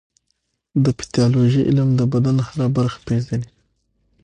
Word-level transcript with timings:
د 0.83 0.85
پیتالوژي 0.97 1.61
علم 1.69 1.89
د 1.99 2.01
بدن 2.13 2.37
هره 2.47 2.67
برخه 2.77 2.99
پېژني. 3.07 3.49